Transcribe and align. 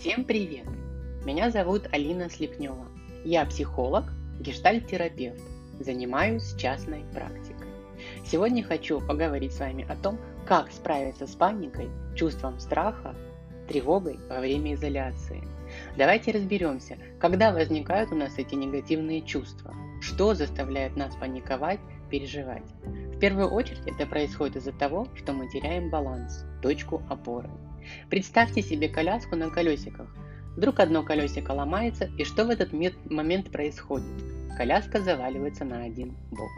Всем 0.00 0.24
привет! 0.24 0.64
Меня 1.26 1.50
зовут 1.50 1.86
Алина 1.92 2.30
Слепнева. 2.30 2.86
Я 3.22 3.44
психолог, 3.44 4.14
гештальт-терапевт. 4.40 5.42
Занимаюсь 5.78 6.54
частной 6.54 7.04
практикой. 7.12 7.68
Сегодня 8.24 8.64
хочу 8.64 9.06
поговорить 9.06 9.52
с 9.52 9.60
вами 9.60 9.84
о 9.86 9.96
том, 9.96 10.18
как 10.46 10.72
справиться 10.72 11.26
с 11.26 11.34
паникой, 11.34 11.90
чувством 12.16 12.60
страха, 12.60 13.14
тревогой 13.68 14.18
во 14.30 14.40
время 14.40 14.72
изоляции. 14.72 15.42
Давайте 15.98 16.30
разберемся, 16.30 16.96
когда 17.18 17.52
возникают 17.52 18.10
у 18.10 18.14
нас 18.14 18.38
эти 18.38 18.54
негативные 18.54 19.20
чувства, 19.20 19.74
что 20.00 20.32
заставляет 20.32 20.96
нас 20.96 21.14
паниковать, 21.14 21.80
переживать. 22.08 22.64
В 22.86 23.18
первую 23.18 23.50
очередь 23.50 23.86
это 23.86 24.06
происходит 24.06 24.56
из-за 24.56 24.72
того, 24.72 25.08
что 25.14 25.34
мы 25.34 25.50
теряем 25.50 25.90
баланс, 25.90 26.46
точку 26.62 27.02
опоры. 27.10 27.50
Представьте 28.08 28.62
себе 28.62 28.88
коляску 28.88 29.36
на 29.36 29.50
колесиках. 29.50 30.08
Вдруг 30.56 30.80
одно 30.80 31.02
колесико 31.02 31.52
ломается, 31.52 32.10
и 32.18 32.24
что 32.24 32.44
в 32.44 32.50
этот 32.50 32.72
момент 32.72 33.50
происходит? 33.50 34.06
Коляска 34.56 35.00
заваливается 35.00 35.64
на 35.64 35.84
один 35.84 36.16
бок. 36.30 36.50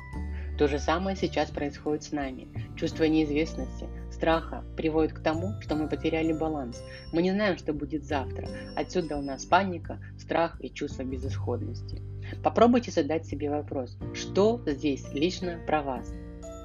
То 0.58 0.68
же 0.68 0.78
самое 0.78 1.16
сейчас 1.16 1.50
происходит 1.50 2.04
с 2.04 2.12
нами. 2.12 2.48
Чувство 2.76 3.04
неизвестности, 3.04 3.86
страха 4.10 4.64
приводит 4.76 5.12
к 5.12 5.22
тому, 5.22 5.60
что 5.60 5.74
мы 5.74 5.88
потеряли 5.88 6.32
баланс. 6.32 6.82
Мы 7.12 7.22
не 7.22 7.32
знаем, 7.32 7.56
что 7.56 7.72
будет 7.72 8.04
завтра. 8.04 8.48
Отсюда 8.76 9.16
у 9.16 9.22
нас 9.22 9.44
паника, 9.44 9.98
страх 10.18 10.56
и 10.60 10.70
чувство 10.70 11.04
безысходности. 11.04 12.02
Попробуйте 12.42 12.90
задать 12.90 13.26
себе 13.26 13.50
вопрос, 13.50 13.98
что 14.14 14.62
здесь 14.66 15.04
лично 15.12 15.58
про 15.66 15.82
вас? 15.82 16.12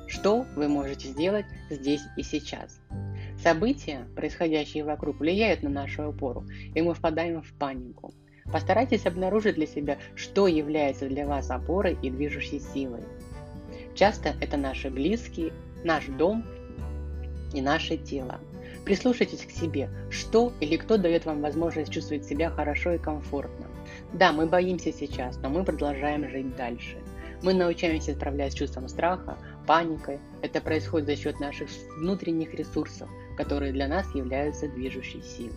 Что 0.07 0.45
вы 0.55 0.67
можете 0.67 1.07
сделать 1.07 1.45
здесь 1.69 2.01
и 2.17 2.23
сейчас? 2.23 2.79
События, 3.41 4.07
происходящие 4.15 4.83
вокруг, 4.83 5.19
влияют 5.19 5.63
на 5.63 5.69
нашу 5.69 6.09
опору, 6.09 6.45
и 6.73 6.81
мы 6.81 6.93
впадаем 6.93 7.41
в 7.41 7.53
панику. 7.53 8.13
Постарайтесь 8.51 9.05
обнаружить 9.05 9.55
для 9.55 9.67
себя, 9.67 9.97
что 10.15 10.47
является 10.47 11.07
для 11.07 11.27
вас 11.27 11.51
опорой 11.51 11.97
и 12.01 12.09
движущей 12.09 12.59
силой. 12.59 13.03
Часто 13.93 14.35
это 14.41 14.57
наши 14.57 14.89
близкие, 14.89 15.51
наш 15.83 16.05
дом 16.05 16.45
и 17.53 17.61
наше 17.61 17.97
тело. 17.97 18.39
Прислушайтесь 18.85 19.45
к 19.45 19.51
себе, 19.51 19.89
что 20.09 20.53
или 20.61 20.77
кто 20.77 20.97
дает 20.97 21.25
вам 21.25 21.41
возможность 21.41 21.91
чувствовать 21.91 22.25
себя 22.25 22.49
хорошо 22.49 22.93
и 22.93 22.97
комфортно. 22.97 23.67
Да, 24.13 24.31
мы 24.31 24.45
боимся 24.45 24.93
сейчас, 24.93 25.37
но 25.37 25.49
мы 25.49 25.63
продолжаем 25.63 26.29
жить 26.29 26.55
дальше. 26.55 26.97
Мы 27.43 27.53
научаемся 27.53 28.13
справляться 28.13 28.55
с 28.55 28.59
чувством 28.59 28.87
страха, 28.87 29.37
паникой. 29.67 30.19
Это 30.41 30.61
происходит 30.61 31.07
за 31.07 31.15
счет 31.15 31.39
наших 31.39 31.67
внутренних 31.97 32.53
ресурсов, 32.53 33.09
которые 33.37 33.71
для 33.71 33.87
нас 33.87 34.13
являются 34.15 34.67
движущей 34.67 35.21
силой. 35.21 35.53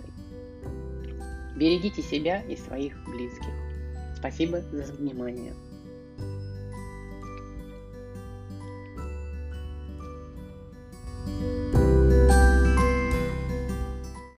Берегите 1.56 2.02
себя 2.02 2.42
и 2.42 2.56
своих 2.56 2.96
близких. 3.04 3.52
Спасибо 4.16 4.60
за 4.60 4.92
внимание. 4.92 5.54